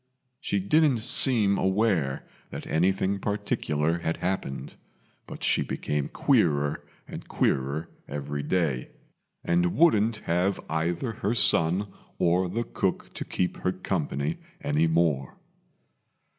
[0.39, 4.73] She didn't seem aware that anything particular had happened,
[5.27, 8.89] but she became queerer and queerer every day,
[9.43, 15.35] and wouldn't have either her son or the cook to keep her company any more.